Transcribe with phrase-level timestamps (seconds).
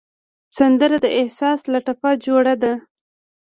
[0.57, 2.73] سندره د احساس له ټپه جوړه ده